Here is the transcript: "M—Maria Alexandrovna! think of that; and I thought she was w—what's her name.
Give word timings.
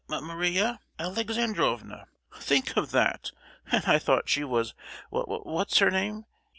"M—Maria 0.11 0.79
Alexandrovna! 0.97 2.07
think 2.37 2.75
of 2.75 2.89
that; 2.89 3.29
and 3.71 3.85
I 3.85 3.99
thought 3.99 4.29
she 4.29 4.43
was 4.43 4.73
w—what's 5.11 5.77
her 5.77 5.91
name. 5.91 6.25